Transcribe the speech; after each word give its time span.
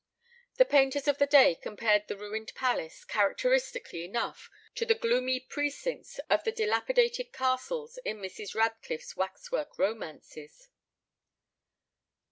The 0.55 0.65
painters 0.65 1.07
of 1.07 1.19
the 1.19 1.27
day 1.27 1.53
compared 1.53 2.07
the 2.07 2.17
ruined 2.17 2.53
palace, 2.55 3.05
characteristically 3.05 4.03
enough, 4.03 4.49
to 4.73 4.83
the 4.83 4.95
gloomy 4.95 5.39
precincts 5.39 6.17
of 6.27 6.43
the 6.43 6.51
dilapidated 6.51 7.31
castles 7.31 7.99
in 8.03 8.17
Mrs. 8.17 8.55
Radcliffe's 8.55 9.15
wax 9.15 9.51
work 9.51 9.77
romances. 9.77 10.69